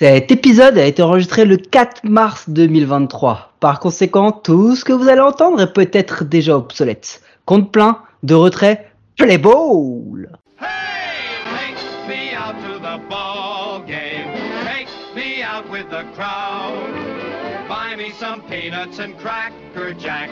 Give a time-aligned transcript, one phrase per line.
[0.00, 3.54] Cet épisode a été enregistré le 4 mars 2023.
[3.58, 7.20] Par conséquent, tout ce que vous allez entendre est peut-être déjà obsolète.
[7.46, 10.98] Compte plein, de retrait, play ball Hey.
[17.68, 20.30] Buy me some peanuts and cracker jack.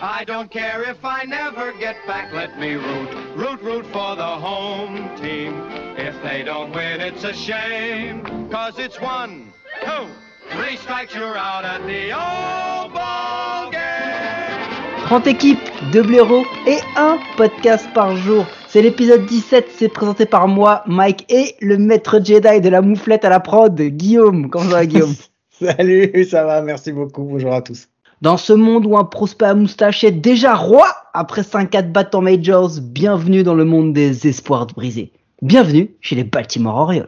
[0.00, 2.32] I don't care if I never get back.
[2.32, 5.60] Let me root, root, root for the home team.
[5.96, 8.22] If they don't win, it's a shame.
[8.48, 9.52] Cause it's one,
[9.84, 10.06] two,
[10.50, 15.08] three strikes, you're out at the old ball game.
[15.08, 18.46] 30 équipes, 2 blaireaux et un podcast par jour.
[18.68, 23.24] C'est l'épisode 17, c'est présenté par moi, Mike, et le maître Jedi de la mouflette
[23.24, 24.48] à la prod, Guillaume.
[24.48, 25.14] Comment ça va, Guillaume?
[25.50, 27.88] Salut, ça va, merci beaucoup, bonjour à tous.
[28.20, 32.72] Dans ce monde où un prospect à moustache est déjà roi après 5-4 battants majors,
[32.82, 35.12] bienvenue dans le monde des espoirs brisés.
[35.40, 37.06] Bienvenue chez les Baltimore Orioles.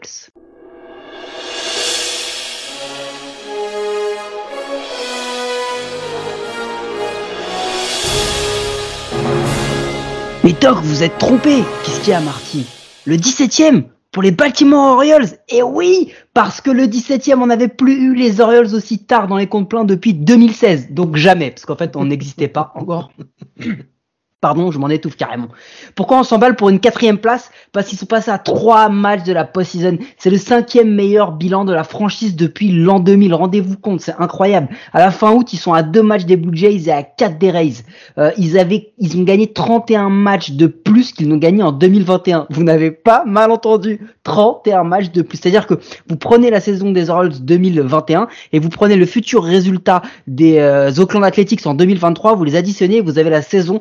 [10.44, 12.66] Mais Doc, vous êtes trompé Qu'est-ce qu'il y a, Marty?
[13.04, 17.94] Le 17ème pour les Baltimore Orioles Et oui Parce que le 17ème, on n'avait plus
[17.94, 20.92] eu les Orioles aussi tard dans les comptes pleins depuis 2016.
[20.92, 23.12] Donc jamais, parce qu'en fait, on n'existait pas encore.
[24.40, 25.48] Pardon, je m'en étouffe carrément.
[25.94, 27.50] Pourquoi on s'emballe pour une quatrième place?
[27.72, 29.98] Parce qu'ils sont passés à trois matchs de la post-season.
[30.16, 33.34] C'est le cinquième meilleur bilan de la franchise depuis l'an 2000.
[33.34, 34.68] Rendez-vous compte, c'est incroyable.
[34.94, 37.38] À la fin août, ils sont à deux matchs des Blue Jays et à quatre
[37.38, 37.84] des Rays.
[38.16, 42.46] Euh, ils avaient, ils ont gagné 31 matchs de plus qu'ils n'ont gagné en 2021.
[42.48, 44.00] Vous n'avez pas mal entendu.
[44.24, 45.38] 31 matchs de plus.
[45.38, 45.74] C'est-à-dire que
[46.08, 50.90] vous prenez la saison des Orioles 2021 et vous prenez le futur résultat des euh,
[50.98, 52.36] Oakland Athletics en 2023.
[52.36, 53.80] Vous les additionnez, vous avez la saison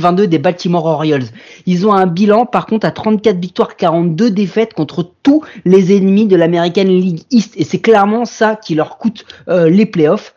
[0.00, 1.26] 2022 des Baltimore Orioles.
[1.66, 6.26] Ils ont un bilan par contre à 34 victoires, 42 défaites contre tous les ennemis
[6.26, 7.54] de l'American League East.
[7.56, 10.34] Et c'est clairement ça qui leur coûte euh, les playoffs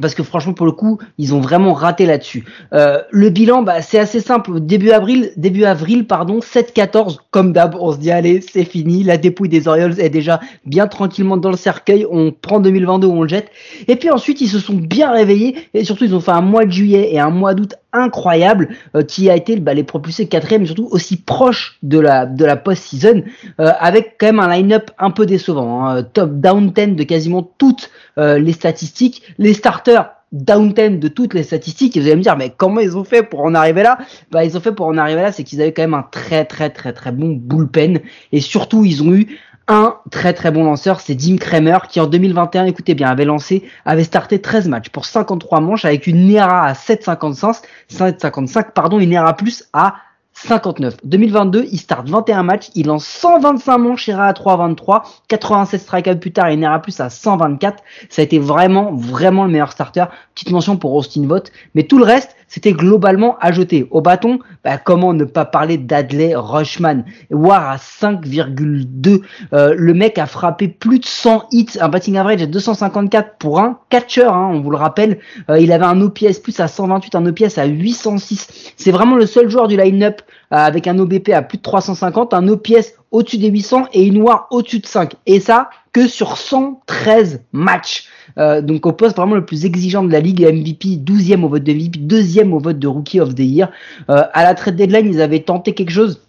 [0.00, 2.44] parce que franchement pour le coup ils ont vraiment raté là-dessus.
[2.72, 4.60] Euh, le bilan bah, c'est assez simple.
[4.60, 9.04] Début avril début avril pardon 7-14 comme d'hab on se dit allez c'est fini.
[9.04, 12.06] La dépouille des Orioles est déjà bien tranquillement dans le cercueil.
[12.10, 13.50] On prend 2022 on le jette.
[13.86, 15.56] Et puis ensuite ils se sont bien réveillés.
[15.74, 19.02] Et surtout ils ont fait un mois de juillet et un mois d'août incroyable euh,
[19.02, 22.56] qui a été bah, les propulser quatrième et surtout aussi proche de la de la
[22.56, 23.22] post-season
[23.60, 26.02] euh, avec quand même un line-up un peu décevant hein.
[26.02, 29.22] top down 10 de quasiment toutes euh, les statistiques.
[29.38, 29.83] Les starters
[30.32, 33.04] down 10 de toutes les statistiques et vous allez me dire mais comment ils ont
[33.04, 33.98] fait pour en arriver là?
[34.30, 36.44] Bah ils ont fait pour en arriver là c'est qu'ils avaient quand même un très
[36.44, 38.00] très très très bon bullpen.
[38.32, 42.06] Et surtout ils ont eu un très très bon lanceur, c'est Jim Kramer qui en
[42.06, 46.66] 2021, écoutez bien, avait lancé, avait starté 13 matchs pour 53 manches avec une ERA
[46.66, 49.94] à 7,55, 7,55 pardon, une ERA plus à
[50.34, 50.96] 59.
[51.04, 56.32] 2022, il start 21 matchs, il lance 125 manches, ERA à 3,23, 87 strikeouts plus
[56.32, 57.82] tard, une ERA plus à 124.
[58.10, 60.04] Ça a été vraiment, vraiment le meilleur starter.
[60.34, 63.86] Petite mention pour Austin Vote, mais tout le reste, c'était globalement à jeter.
[63.90, 67.04] Au bâton, bah, comment ne pas parler d'Adley Rushman?
[67.30, 69.22] War à 5,2.
[69.52, 73.60] Euh, le mec a frappé plus de 100 hits, un batting average à 254 pour
[73.60, 75.18] un catcher, hein, on vous le rappelle.
[75.50, 78.72] Euh, il avait un OPS plus à 128, un OPS à 806.
[78.76, 80.22] C'est vraiment le seul joueur du line-up
[80.52, 84.22] euh, avec un OBP à plus de 350, un OPS au-dessus des 800 et une
[84.22, 85.14] War au-dessus de 5.
[85.26, 88.08] Et ça, que sur 113 matchs.
[88.38, 91.62] Euh, donc au poste vraiment le plus exigeant de la ligue, MVP 12e au vote
[91.62, 93.70] de MVP, deuxième au vote de Rookie of the Year.
[94.10, 96.20] Euh, à la trade deadline, ils avaient tenté quelque chose.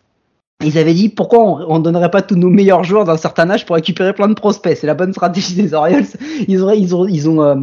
[0.63, 3.66] Ils avaient dit pourquoi on, on donnerait pas tous nos meilleurs joueurs d'un certain âge
[3.66, 4.78] pour récupérer plein de prospects?
[4.79, 6.06] C'est la bonne stratégie des Orioles.
[6.47, 7.56] Ils ont ils ont ils ont euh,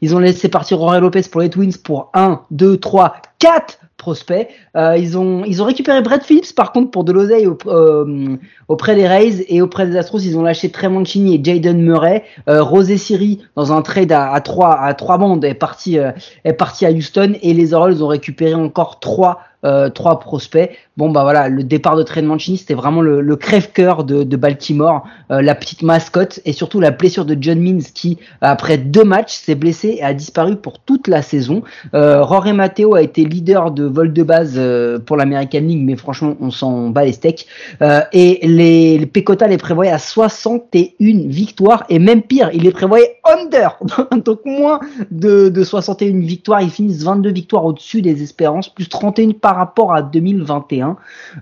[0.00, 4.48] ils ont laissé partir Rory Lopez pour les Twins pour 1 2 3 4 prospects.
[4.76, 9.44] Euh, ils ont récupéré Brett Phillips par contre pour de l'oseille euh, auprès des Rays
[9.48, 12.24] et auprès des Astros ils ont lâché Trey Mancini et Jaden Murray.
[12.48, 16.10] Euh, Rosé Siri dans un trade à, trois à trois bandes est parti euh,
[16.44, 20.70] est parti à Houston et les Orioles ont récupéré encore trois euh, trois prospects.
[20.96, 25.40] Bon bah voilà, le départ de Trey Mancini c'était vraiment le, crève-cœur de, Baltimore, euh,
[25.40, 29.54] la petite mascotte et surtout la blessure de John Means qui après deux matchs s'est
[29.54, 31.62] blessé et a disparu pour toute la saison.
[31.94, 35.96] Euh, Rory Matteo a été leader de vol de base euh, pour l'American League, mais
[35.96, 37.46] franchement on s'en bat les steaks.
[37.82, 39.10] Euh, et les, les
[39.48, 43.78] les prévoyaient à 61 victoires et même pire, il les prévoyait under,
[44.24, 44.80] donc moins
[45.10, 46.60] de, de 61 victoires.
[46.60, 50.96] Ils finissent 22 victoires au-dessus des espérances, plus 31 par rapport à 2021.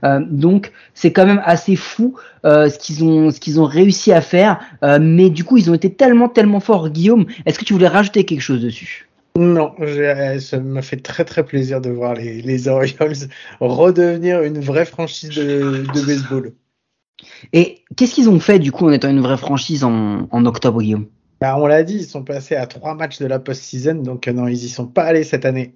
[0.04, 2.14] Euh, donc c'est quand même assez fou
[2.44, 4.60] euh, ce qu'ils ont ce qu'ils ont réussi à faire.
[4.82, 6.90] Euh, mais du coup ils ont été tellement tellement forts.
[6.90, 9.08] Guillaume, est-ce que tu voulais rajouter quelque chose dessus?
[9.36, 9.72] Non,
[10.40, 13.14] ça m'a fait très très plaisir de voir les, les Orioles
[13.60, 16.52] redevenir une vraie franchise de, de baseball.
[17.52, 20.80] Et qu'est-ce qu'ils ont fait du coup en étant une vraie franchise en, en octobre,
[20.80, 21.06] Guillaume?
[21.40, 24.48] Bah, On l'a dit, ils sont passés à trois matchs de la post-season, donc non,
[24.48, 25.74] ils y sont pas allés cette année.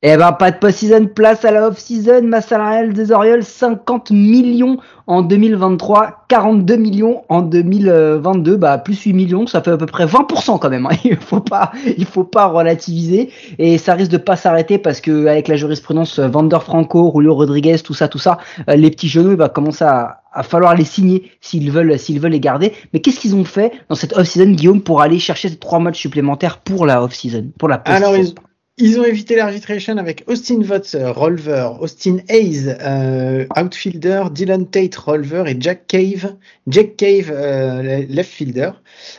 [0.00, 4.78] Eh ben, pas de post-season, place à la off-season, masse salariale des Orioles, 50 millions
[5.08, 10.06] en 2023, 42 millions en 2022, bah, plus 8 millions, ça fait à peu près
[10.06, 10.96] 20% quand même, hein.
[11.04, 15.26] il faut pas, il faut pas relativiser, et ça risque de pas s'arrêter parce que
[15.26, 18.38] avec la jurisprudence euh, Vander Franco, Julio Rodriguez, tout ça, tout ça,
[18.70, 22.20] euh, les petits genoux, il va commencer à, à falloir les signer s'ils veulent, s'ils
[22.20, 22.72] veulent les garder.
[22.92, 25.98] Mais qu'est-ce qu'ils ont fait dans cette off-season, Guillaume, pour aller chercher ces trois matchs
[25.98, 28.34] supplémentaires pour la off-season, pour la post-season?
[28.78, 34.94] Ils ont évité l'arbitration avec Austin Votes, euh, Rolver, Austin Hayes, euh, outfielder, Dylan Tate,
[34.96, 36.36] Rolver et Jack Cave,
[36.66, 38.70] Jack Cave, euh, left fielder.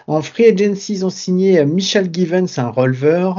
[0.07, 3.31] En free agency, ils ont signé Michel Givens, un Rolver,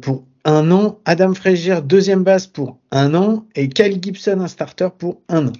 [0.00, 4.88] pour un an, Adam Frazier, deuxième base pour un an, et Kyle Gibson, un starter
[4.96, 5.52] pour un an.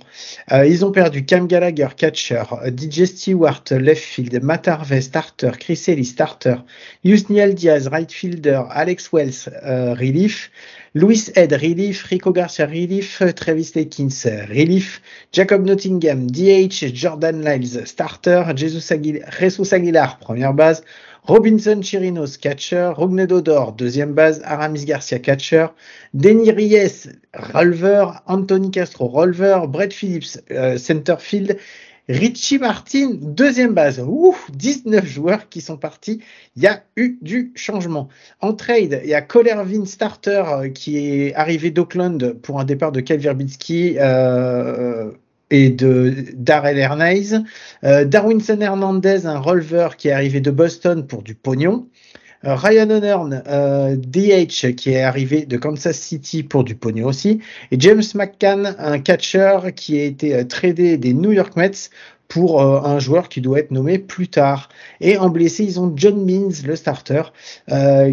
[0.51, 2.43] Euh, ils ont perdu Cam Gallagher, catcher,
[2.75, 6.65] DJ Stewart, left field, Matt Harvey, starter, Chris Ellis, starter,
[7.05, 10.51] Yusniel Diaz, right fielder, Alex Wells, euh, relief,
[10.95, 15.03] Louis Head, relief, Rico Garcia, relief, Travis Lakins, relief,
[15.33, 19.29] Jacob Nottingham, DH, Jordan Lyles, starter, Jesus Aguilar,
[19.71, 20.83] Aguilar, première base,
[21.29, 22.93] Robinson Chirinos, catcher.
[22.97, 24.41] Rognedo Dor, deuxième base.
[24.45, 25.67] Aramis Garcia, catcher.
[26.15, 28.23] Denis Ries, relver.
[28.25, 29.61] Anthony Castro, relver.
[29.69, 31.59] Brett Phillips, euh, centerfield.
[32.09, 34.01] Richie Martin, deuxième base.
[34.01, 36.23] Ouf, 19 joueurs qui sont partis.
[36.57, 38.09] Il y a eu du changement.
[38.41, 42.91] En trade, il y a Colervin Starter euh, qui est arrivé d'Oakland pour un départ
[42.91, 43.97] de Kyle Verbitsky.
[43.99, 45.13] Euh,
[45.51, 47.43] et de Darrell Ernaiz.
[47.85, 51.89] Euh, Darwinson Hernandez, un releveur qui est arrivé de Boston pour du pognon.
[52.45, 57.41] Euh, Ryan O'Nern, euh, DH, qui est arrivé de Kansas City pour du pognon aussi.
[57.73, 61.91] Et James McCann, un catcher qui a été euh, tradé des New York Mets
[62.29, 64.69] pour euh, un joueur qui doit être nommé plus tard.
[65.01, 67.23] Et en blessé, ils ont John Means, le starter,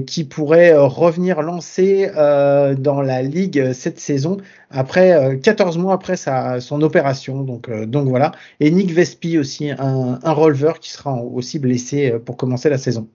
[0.07, 4.37] qui pourrait revenir lancer dans la ligue cette saison
[4.69, 7.43] après 14 mois après sa, son opération.
[7.43, 8.31] Donc, donc voilà.
[8.61, 13.09] Et Nick Vespi aussi, un, un qui sera aussi blessé pour commencer la saison.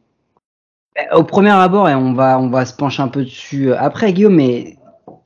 [1.13, 4.77] Au premier abord, et on va, se pencher un peu dessus après, Guillaume, mais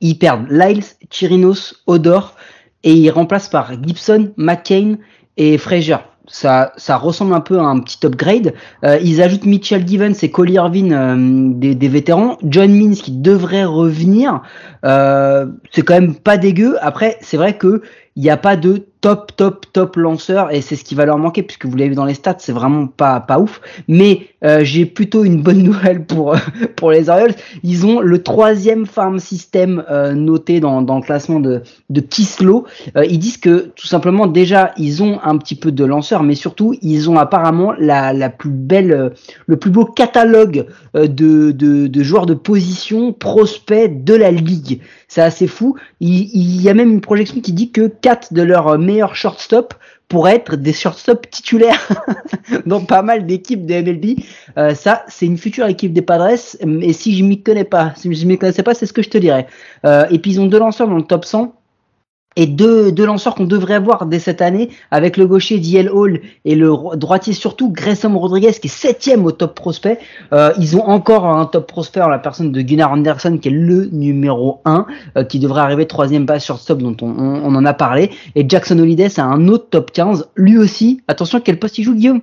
[0.01, 2.35] ils perdent Lyles, Chirinos, Odor,
[2.83, 4.97] et ils remplacent par Gibson, McCain
[5.37, 5.97] et Frazier.
[6.27, 8.53] Ça, ressemble un peu à un petit upgrade.
[8.83, 12.37] Euh, ils ajoutent Mitchell Givens et Collier Irvin euh, des, vétérans.
[12.43, 14.41] John Means qui devrait revenir.
[14.85, 16.77] Euh, c'est quand même pas dégueu.
[16.81, 17.83] Après, c'est vrai que
[18.15, 21.19] il n'y a pas de top, top, top lanceur et c'est ce qui va leur
[21.19, 23.61] manquer puisque vous l'avez dans les stats, c'est vraiment pas, pas ouf.
[23.87, 26.35] Mais euh, j'ai plutôt une bonne nouvelle pour,
[26.75, 27.35] pour les Orioles.
[27.61, 32.65] Ils ont le troisième farm system euh, noté dans, dans le classement de, de Kislo.
[32.97, 36.33] Euh, ils disent que tout simplement déjà ils ont un petit peu de lanceurs, mais
[36.33, 39.13] surtout ils ont apparemment la, la plus belle,
[39.45, 40.65] le plus beau catalogue
[40.95, 41.05] de,
[41.51, 41.51] de,
[41.85, 44.81] de joueurs de position prospects de la ligue.
[45.07, 45.75] C'est assez fou.
[45.99, 49.73] Il, il, y a même une projection qui dit que quatre de leurs meilleurs shortstop
[50.09, 51.87] pourraient être des shortstop titulaires
[52.67, 54.19] dans pas mal d'équipes de MLB.
[54.59, 56.37] Euh, ça, c'est une future équipe des Padres.
[56.83, 59.09] Et si je m'y connais pas, si je m'y connaissais pas, c'est ce que je
[59.09, 59.47] te dirais.
[59.87, 61.55] Euh, et puis ils ont deux lanceurs dans le top 100
[62.35, 65.89] et deux, deux lanceurs qu'on devrait avoir dès cette année avec le gaucher D.L.
[65.89, 69.99] Hall et le droitier surtout Grayson Rodriguez qui est septième au top prospect.
[70.33, 73.51] Euh, ils ont encore un top prospect en la personne de Gunnar Anderson qui est
[73.51, 74.85] le numéro 1
[75.17, 78.11] euh, qui devrait arriver troisième base shortstop dont on, on, en a parlé.
[78.35, 81.01] Et Jackson Holiday c'est un autre top 15 lui aussi.
[81.07, 82.21] Attention quel poste il joue Guillaume?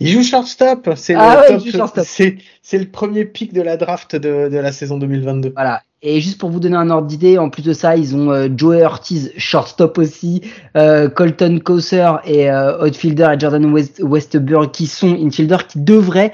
[0.00, 0.90] Il joue shortstop.
[0.96, 4.96] C'est ah le, ouais, c'est le premier pic de la draft de, de la saison
[4.96, 5.52] 2022.
[5.54, 5.82] Voilà.
[6.02, 8.48] Et juste pour vous donner un ordre d'idée, en plus de ça, ils ont euh,
[8.56, 10.40] Joey Ortiz, shortstop aussi,
[10.74, 16.32] euh, Colton Kosser et euh, outfielder et Jordan West, Westberg qui sont infielders qui devraient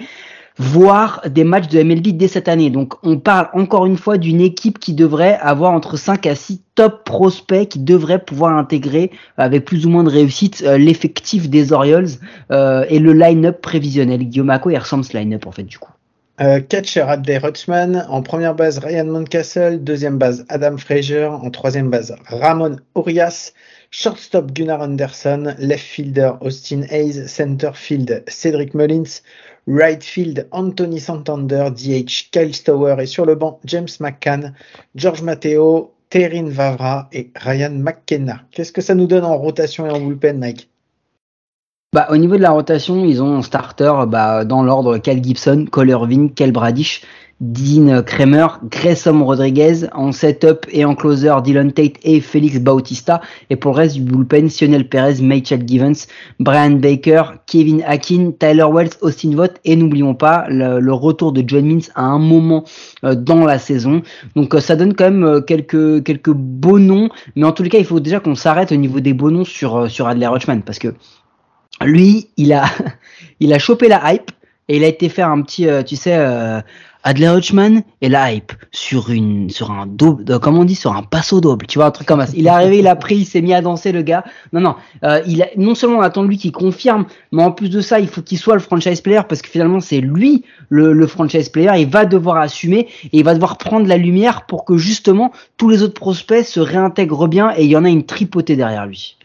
[0.57, 2.71] voir des matchs de MLB dès cette année.
[2.71, 6.63] Donc on parle encore une fois d'une équipe qui devrait avoir entre 5 à 6
[6.77, 11.73] top prospects qui devraient pouvoir intégrer avec plus ou moins de réussite euh, l'effectif des
[11.73, 12.09] Orioles
[12.51, 14.21] et le line-up prévisionnel.
[14.29, 15.91] Guillaume Ako, il ressemble ce line-up en fait du coup?
[16.39, 21.89] Euh, catcher Adley Rutschman, en première base Ryan Mountcastle, deuxième base Adam Frazier, en troisième
[21.89, 23.55] base Ramon Urias,
[23.91, 29.23] shortstop Gunnar Anderson, left fielder Austin Hayes, center field Cedric Mullins,
[29.67, 34.53] right field Anthony Santander, DH Kyle Stower et sur le banc James McCann,
[34.95, 38.43] George Matteo, Terin Vavra et Ryan McKenna.
[38.51, 40.69] Qu'est-ce que ça nous donne en rotation et en bullpen, Mike?
[41.97, 45.65] Bah, au niveau de la rotation, ils ont un starter bah, dans l'ordre Cal Gibson,
[45.71, 47.01] Cole Irvin, Kel Bradish
[47.41, 53.57] Dean Kramer, Grayson Rodriguez, en setup et en closer Dylan Tate et Félix Bautista, et
[53.57, 56.07] pour le reste du bullpen, Sionel Perez, Mitchell Givens,
[56.39, 61.65] Brian Baker, Kevin Akin, Tyler Wells, Austin Vaught, et n'oublions pas le, retour de John
[61.65, 62.65] Means à un moment
[63.05, 64.03] euh, dans la saison.
[64.35, 67.71] Donc euh, ça donne quand même euh, quelques, quelques beaux noms, mais en tous les
[67.71, 70.61] cas, il faut déjà qu'on s'arrête au niveau des beaux noms sur, sur Adler Rutschman,
[70.61, 70.95] parce que
[71.85, 72.65] lui, il a,
[73.41, 74.31] il a chopé la hype,
[74.69, 76.17] et il a été faire un petit, tu sais,
[77.07, 80.97] Adler Hutchman et la hype sur une sur un double euh, comment on dit sur
[80.97, 82.33] un passo double tu vois un truc comme ça.
[82.35, 84.25] Il est arrivé il a pris il s'est mis à danser le gars.
[84.53, 87.53] Non non euh, il a, non seulement on attend de lui qu'il confirme mais en
[87.53, 90.43] plus de ça il faut qu'il soit le franchise player parce que finalement c'est lui
[90.69, 91.71] le, le franchise player.
[91.81, 95.69] Il va devoir assumer et il va devoir prendre la lumière pour que justement tous
[95.69, 99.17] les autres prospects se réintègrent bien et il y en a une tripotée derrière lui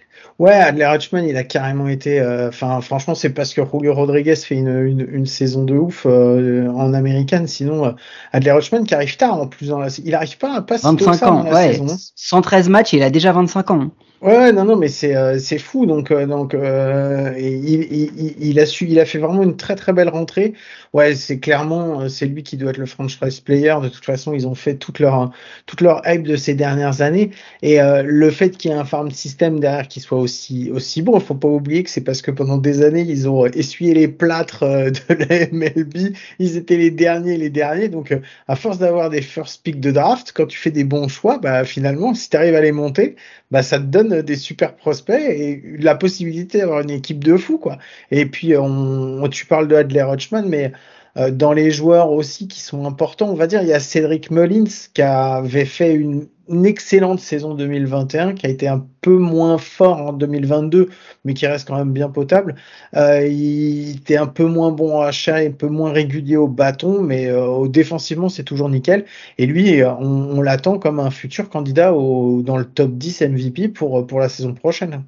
[0.41, 2.19] Ouais, Adler Hutchman, il a carrément été.
[2.19, 6.07] Euh, enfin, franchement, c'est parce que Julio Rodriguez fait une, une, une saison de ouf
[6.09, 7.45] euh, en américaine.
[7.45, 7.91] Sinon, euh,
[8.33, 9.89] Adler Hutchman qui arrive tard en plus dans la.
[10.03, 11.73] Il arrive pas à passer 25 ans, ouais.
[11.73, 11.95] Saison.
[12.15, 12.71] 113 hein.
[12.71, 13.91] matchs, il a déjà 25 ans.
[14.21, 15.87] Ouais, non, non, mais c'est euh, c'est fou.
[15.87, 19.75] Donc, euh, donc, euh, il, il, il, a su, il a fait vraiment une très
[19.75, 20.53] très belle rentrée.
[20.93, 23.73] Ouais, c'est clairement, c'est lui qui doit être le franchise player.
[23.81, 25.31] De toute façon, ils ont fait toute leur
[25.65, 27.31] toute leur hype de ces dernières années.
[27.63, 31.17] Et le fait qu'il y ait un farm system derrière qui soit aussi aussi bon,
[31.17, 34.07] il faut pas oublier que c'est parce que pendant des années, ils ont essuyé les
[34.07, 36.13] plâtres de la MLB.
[36.37, 37.89] Ils étaient les derniers, les derniers.
[37.89, 38.15] Donc,
[38.47, 41.63] à force d'avoir des first pick de draft, quand tu fais des bons choix, bah
[41.63, 43.15] finalement, si tu arrives à les monter,
[43.49, 47.57] bah ça te donne des super prospects et la possibilité d'avoir une équipe de fou
[47.57, 47.77] quoi.
[48.11, 50.71] Et puis on, tu parles de Adler Hutchman, mais
[51.15, 54.63] dans les joueurs aussi qui sont importants, on va dire, il y a Cédric Mullins
[54.93, 56.27] qui avait fait une
[56.65, 60.89] excellente saison 2021 qui a été un peu moins fort en 2022,
[61.23, 62.55] mais qui reste quand même bien potable.
[62.95, 67.01] Euh, il était un peu moins bon achat et un peu moins régulier au bâton,
[67.01, 69.05] mais euh, défensivement c'est toujours nickel.
[69.37, 74.05] Et lui, euh, on, l'attend comme un futur candidat dans le top 10 MVP pour,
[74.07, 75.03] pour la saison prochaine.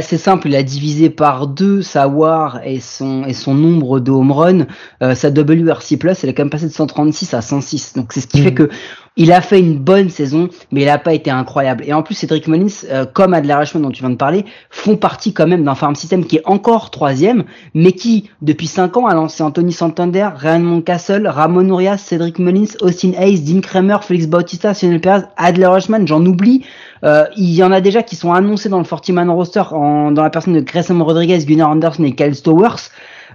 [0.00, 4.10] C'est simple, il a divisé par deux sa WAR et son, et son nombre de
[4.10, 4.66] home run.
[5.14, 7.94] sa WRC+, elle est quand même passée de 136 à 106.
[7.94, 8.54] Donc c'est ce qui fait mhm.
[8.54, 8.70] que
[9.16, 11.84] il a fait une bonne saison, mais il n'a pas été incroyable.
[11.86, 14.96] Et en plus, Cédric Mullins, euh, comme Adler Ashman dont tu viens de parler, font
[14.96, 17.44] partie quand même d'un farm system qui est encore troisième,
[17.74, 22.74] mais qui, depuis cinq ans, a lancé Anthony Santander, Ryan Moncastle, Ramon Urias, Cédric Mullins,
[22.80, 26.64] Austin Hayes, Dean Kramer, Félix Bautista, Sionel Perez, Adler Ashman, j'en oublie.
[27.04, 30.22] Euh, il y en a déjà qui sont annoncés dans le 40-man roster en, dans
[30.22, 32.90] la personne de Grayson Rodriguez, Gunnar Anderson et Kyle Stowers.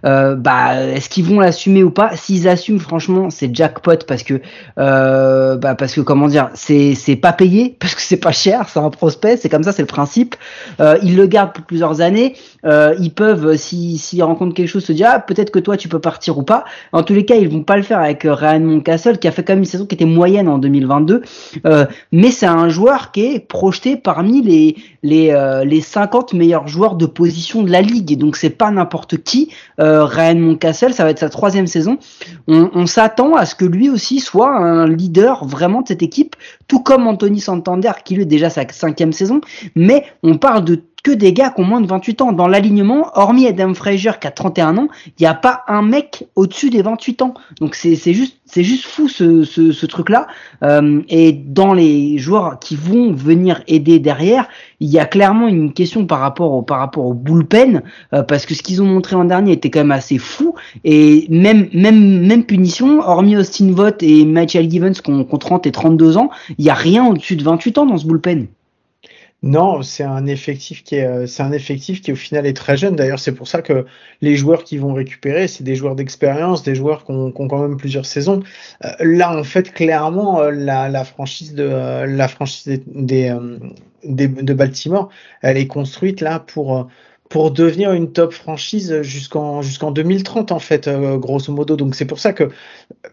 [0.05, 2.15] Euh, bah, est-ce qu'ils vont l'assumer ou pas?
[2.15, 4.41] S'ils assument, franchement, c'est jackpot parce que,
[4.77, 8.67] euh, bah, parce que comment dire, c'est c'est pas payé parce que c'est pas cher,
[8.69, 10.35] c'est un prospect, c'est comme ça, c'est le principe.
[10.79, 12.35] Euh, ils le gardent pour plusieurs années.
[12.65, 15.87] Euh, ils peuvent, s'ils si, rencontrent quelque chose, se dire ah, peut-être que toi tu
[15.87, 16.65] peux partir ou pas.
[16.91, 19.31] En tous les cas, ils vont pas le faire avec euh, Ryan Moncastle qui a
[19.31, 21.21] fait quand même une saison qui était moyenne en 2022.
[21.65, 25.29] Euh, mais c'est un joueur qui est projeté parmi les les
[25.65, 28.17] les 50 meilleurs joueurs de position de la ligue.
[28.17, 29.49] Donc c'est pas n'importe qui.
[30.05, 31.97] Ryan Moncastle, ça va être sa troisième saison.
[32.47, 36.35] On, on s'attend à ce que lui aussi soit un leader vraiment de cette équipe,
[36.67, 39.41] tout comme Anthony Santander qui lui est déjà sa cinquième saison.
[39.75, 42.31] Mais on parle de que des gars qui ont moins de 28 ans.
[42.31, 46.27] Dans l'alignement, hormis Adam Frazier qui a 31 ans, il n'y a pas un mec
[46.35, 47.33] au-dessus des 28 ans.
[47.59, 50.27] Donc c'est juste c'est juste fou ce, ce, ce truc-là.
[50.63, 54.47] Euh, et dans les joueurs qui vont venir aider derrière,
[54.79, 58.45] il y a clairement une question par rapport au par rapport au bullpen euh, parce
[58.45, 60.55] que ce qu'ils ont montré en dernier était quand même assez fou.
[60.83, 65.37] Et même même même punition, hormis Austin Vott et Michael Givens qui ont, qui ont
[65.37, 68.47] 30 et 32 ans, il y a rien au-dessus de 28 ans dans ce bullpen.
[69.41, 72.75] Non, c'est un effectif qui est, euh, c'est un effectif qui au final est très
[72.75, 72.97] jeune.
[72.97, 73.85] D'ailleurs, c'est pour ça que
[74.21, 77.47] les joueurs qui vont récupérer, c'est des joueurs d'expérience, des joueurs qui ont, qui ont,
[77.47, 78.43] quand même plusieurs saisons.
[78.83, 83.33] Euh, là, en fait, clairement, euh, la, la franchise de la franchise des,
[84.03, 85.07] des, de Baltimore,
[85.41, 86.89] elle est construite là pour
[87.29, 91.75] pour devenir une top franchise jusqu'en jusqu'en 2030 en fait, grosso modo.
[91.75, 92.49] Donc c'est pour ça que,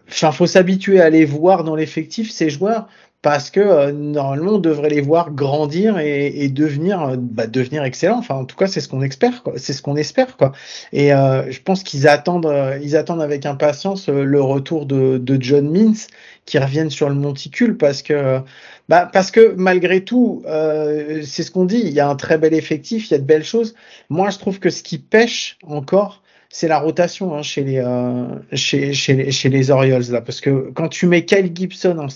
[0.09, 2.87] enfin, faut s'habituer à les voir dans l'effectif ces joueurs
[3.21, 7.83] parce que euh, normalement on devrait les voir grandir et, et devenir euh, bah, devenir
[7.83, 8.19] excellents.
[8.19, 9.43] Enfin, en tout cas, c'est ce qu'on espère.
[9.57, 10.51] C'est ce qu'on espère, quoi.
[10.93, 15.41] Et euh, je pense qu'ils attendent, euh, ils attendent avec impatience le retour de, de
[15.41, 16.07] John Means
[16.45, 18.39] qui revienne sur le monticule parce que
[18.87, 21.81] bah, parce que malgré tout, c'est ce qu'on dit.
[21.83, 23.75] Il y a un très bel effectif, il y a de belles choses.
[24.09, 28.39] Moi, je trouve que ce qui pêche encore, c'est la rotation hein, chez, les, euh,
[28.53, 32.07] chez, chez, les, chez les Orioles là, parce que quand tu mets Kyle Gibson en,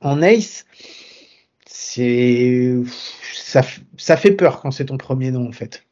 [0.00, 0.66] en ace,
[3.34, 3.62] ça,
[3.96, 5.84] ça fait peur quand c'est ton premier nom en fait.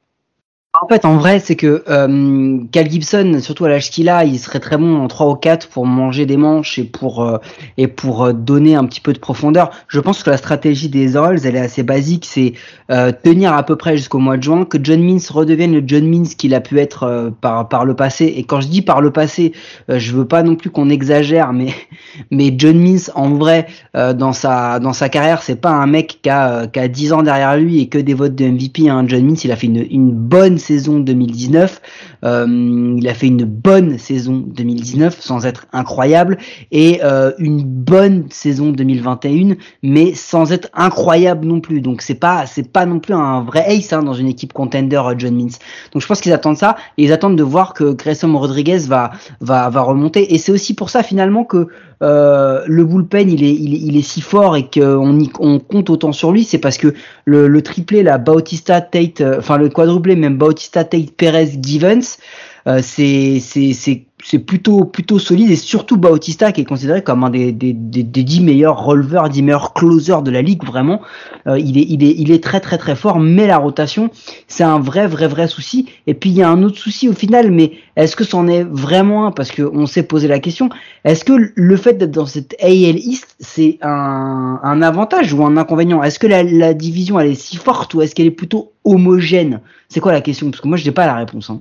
[0.83, 4.39] En fait, en vrai, c'est que euh, Cal Gibson, surtout à l'âge qu'il a, il
[4.41, 7.39] serait très bon en 3 ou 4 pour manger des manches et pour euh,
[7.77, 9.71] et pour euh, donner un petit peu de profondeur.
[9.87, 12.55] Je pense que la stratégie des Orioles, elle est assez basique, c'est
[12.91, 16.09] euh, tenir à peu près jusqu'au mois de juin, que John Means redevienne le John
[16.09, 18.35] Means qu'il a pu être par par le passé.
[18.37, 19.53] Et quand je dis par le passé,
[19.89, 21.69] je veux pas non plus qu'on exagère, mais
[22.33, 26.31] mais John Means en vrai dans sa dans sa carrière, c'est pas un mec qui
[26.31, 28.89] a qui a 10 ans derrière lui et que des votes de MVP.
[28.89, 29.05] Hein.
[29.07, 31.81] John Means, il a fait une une bonne saison 2019.
[32.25, 36.39] Euh, il a fait une bonne saison 2019 sans être incroyable
[36.73, 41.81] et euh, une bonne saison 2021 mais sans être incroyable non plus.
[41.81, 44.97] Donc c'est pas c'est pas non plus un vrai ace hein, dans une équipe contender
[44.97, 45.59] euh, John Means.
[45.93, 49.11] Donc je pense qu'ils attendent ça et ils attendent de voir que Grayson Rodriguez va
[49.41, 51.69] va va remonter et c'est aussi pour ça finalement que
[52.05, 56.33] euh, le bullpen il est, il est, si fort et qu'on on compte autant sur
[56.33, 56.93] lui, c'est parce que
[57.25, 62.19] le, le triplé, la Bautista Tate, euh, enfin le quadruplé même Bautista Tate Perez Givens,
[62.67, 67.31] euh, c'est c'est c'est plutôt plutôt solide et surtout Bautista qui est considéré comme un
[67.31, 71.03] des des, des, des 10 meilleurs releveurs, 10 meilleurs closers de la ligue vraiment.
[71.47, 74.11] Euh, il est il est il est très très très fort, mais la rotation
[74.49, 75.91] c'est un vrai vrai vrai souci.
[76.07, 78.65] Et puis il y a un autre souci au final, mais est-ce que c'en est
[78.65, 79.31] vraiment un?
[79.31, 80.71] Parce que on s'est posé la question.
[81.05, 85.59] Est-ce que le fait d'être dans cette AL East c'est un, un avantage ou un
[85.59, 86.03] inconvénient?
[86.03, 89.61] Est-ce que la, la division elle est si forte ou est-ce qu'elle est plutôt homogène?
[89.91, 90.51] C'est quoi la question?
[90.51, 91.51] Parce que moi je n'ai pas la réponse.
[91.51, 91.61] Hein.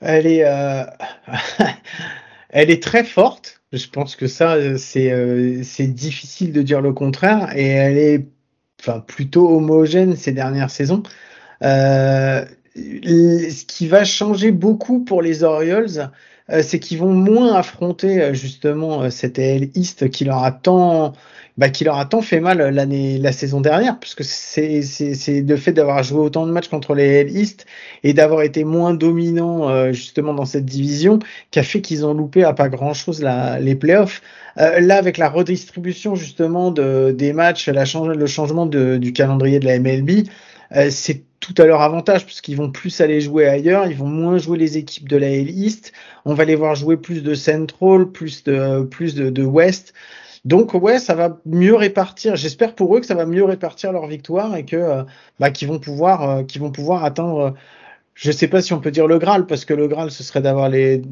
[0.00, 0.84] Elle est, euh...
[2.50, 3.60] elle est très forte.
[3.72, 7.54] Je pense que ça, c'est euh, c'est difficile de dire le contraire.
[7.56, 8.26] Et elle est
[8.80, 11.02] enfin, plutôt homogène ces dernières saisons.
[11.62, 16.06] Euh, ce qui va changer beaucoup pour les Orioles, euh,
[16.62, 21.14] c'est qu'ils vont moins affronter euh, justement cette AL East qui leur a tant
[21.58, 25.40] bah, qui leur a tant fait mal l'année, la saison dernière, puisque c'est, c'est, c'est
[25.40, 27.66] le fait d'avoir joué autant de matchs contre les East
[28.04, 31.18] et d'avoir été moins dominant euh, justement dans cette division
[31.50, 34.22] qui a fait qu'ils ont loupé à pas grand chose la, les playoffs.
[34.58, 39.12] Euh, là, avec la redistribution justement de, des matchs, la change, le changement de, du
[39.12, 40.28] calendrier de la MLB,
[40.76, 44.38] euh, c'est tout à leur avantage puisqu'ils vont plus aller jouer ailleurs, ils vont moins
[44.38, 45.92] jouer les équipes de la East,
[46.24, 49.94] on va les voir jouer plus de Central, plus de plus de, de West.
[50.44, 52.36] Donc ouais, ça va mieux répartir.
[52.36, 55.02] J'espère pour eux que ça va mieux répartir leur victoire et que euh,
[55.38, 57.54] bah, qu'ils vont pouvoir euh, qu'ils vont pouvoir atteindre.
[58.14, 60.40] je sais pas si on peut dire le Graal parce que le Graal ce serait
[60.40, 61.02] d'avoir les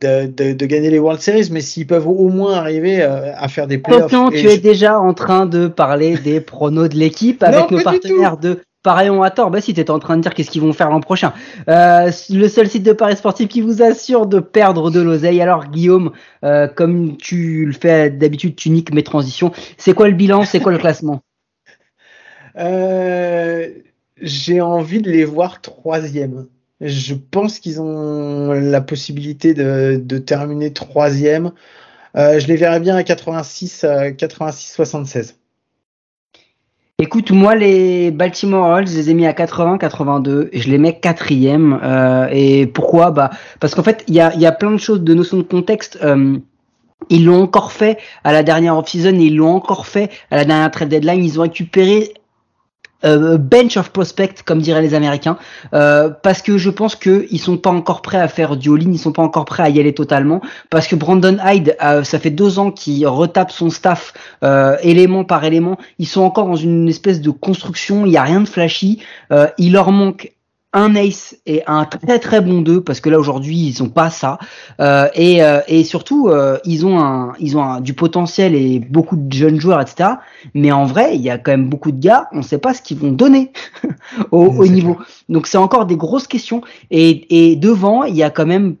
[0.00, 3.48] de, de, de, gagner les World Series, mais s'ils peuvent au moins arriver euh, à
[3.48, 4.04] faire des playoffs.
[4.04, 8.36] Attention, tu es déjà en train de parler des pronos de l'équipe avec nos partenaires
[8.36, 9.50] de Pareil, on a tort.
[9.50, 11.34] Bah si, t'étais en train de dire qu'est-ce qu'ils vont faire l'an prochain.
[11.68, 15.42] Euh, le seul site de paris sportif qui vous assure de perdre de l'oseille.
[15.42, 16.12] Alors Guillaume,
[16.44, 19.50] euh, comme tu le fais d'habitude, tu niques mes transitions.
[19.76, 20.44] C'est quoi le bilan?
[20.44, 21.20] C'est quoi le classement?
[22.58, 23.68] Euh,
[24.22, 26.46] J'ai envie de les voir troisième.
[26.80, 31.50] Je pense qu'ils ont la possibilité de, de terminer troisième.
[32.14, 33.84] Je les verrais bien à 86,
[34.16, 35.34] 86, 76.
[36.98, 40.78] Écoute, moi, les Baltimore Orioles, je les ai mis à 80, 82, et je les
[40.78, 41.78] mets quatrième.
[41.82, 43.10] Euh, et pourquoi?
[43.10, 43.28] Bah,
[43.60, 45.98] parce qu'en fait, il y a, y a plein de choses, de notions de contexte.
[46.02, 46.38] Euh,
[47.10, 50.70] ils l'ont encore fait à la dernière off-season, ils l'ont encore fait à la dernière
[50.70, 51.22] trade deadline.
[51.22, 52.14] Ils ont récupéré
[53.04, 55.36] euh, bench of prospect, comme diraient les Américains,
[55.74, 58.98] euh, parce que je pense qu'ils sont pas encore prêts à faire du all-in, ils
[58.98, 62.30] sont pas encore prêts à y aller totalement, parce que Brandon Hyde, euh, ça fait
[62.30, 64.12] deux ans qu'il retape son staff
[64.82, 68.40] élément par élément, ils sont encore dans une espèce de construction, il y a rien
[68.40, 69.02] de flashy,
[69.58, 70.32] il leur manque
[70.76, 74.10] un ace et un très très bon 2 parce que là aujourd'hui ils ont pas
[74.10, 74.38] ça.
[74.78, 78.78] Euh, et, euh, et surtout euh, ils ont un ils ont un, du potentiel et
[78.78, 80.10] beaucoup de jeunes joueurs etc
[80.52, 82.82] mais en vrai il y a quand même beaucoup de gars on sait pas ce
[82.82, 83.52] qu'ils vont donner
[84.30, 84.94] au, au niveau.
[84.94, 85.08] clair.
[85.30, 86.60] donc c'est encore des grosses questions.
[86.90, 88.76] Et, et devant il y a quand même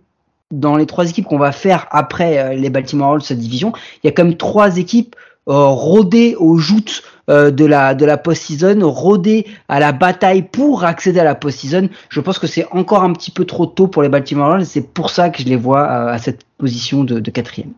[0.50, 3.72] dans les trois équipes qu'on va faire après les Baltimore Orioles cette division
[4.04, 5.16] il y a quand même trois équipes
[5.48, 10.84] euh, rodées aux joutes euh, de la de la post-season, rôder à la bataille pour
[10.84, 11.88] accéder à la post-season.
[12.08, 14.66] Je pense que c'est encore un petit peu trop tôt pour les Baltimore Orioles.
[14.66, 17.72] C'est pour ça que je les vois à, à cette position de quatrième.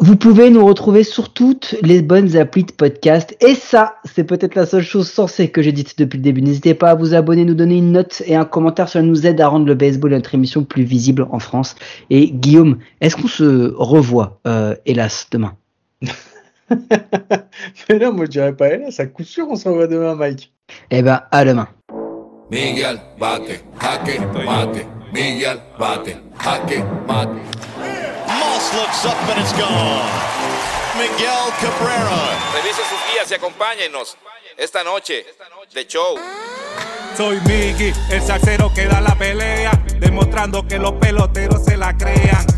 [0.00, 3.36] Vous pouvez nous retrouver sur toutes les bonnes applis de podcast.
[3.40, 6.40] Et ça, c'est peut-être la seule chose sensée que j'ai dite depuis le début.
[6.40, 8.88] N'hésitez pas à vous abonner, nous donner une note et un commentaire.
[8.88, 11.74] Cela nous aide à rendre le baseball et notre émission plus visible en France.
[12.10, 15.56] Et Guillaume, est-ce qu'on se revoit, euh, hélas, demain?
[16.70, 19.00] Mais non, moi je dirais pas hélas.
[19.00, 20.52] À coup sûr, on se revoit demain, Mike.
[20.92, 21.66] Eh ben, à demain.
[22.52, 24.86] Miguel, bate, jaque, mate.
[25.12, 27.30] Miguel, bate, jaque, mate.
[28.98, 30.10] Moss looks up and it's gone.
[30.96, 32.36] Miguel Cabrera.
[32.54, 34.16] Revise sus guías y acompáñenos
[34.56, 35.24] esta noche
[35.72, 36.16] de show.
[37.16, 42.57] Soy Miggy, el salsero que da la pelea, demostrando que los peloteros se la crean.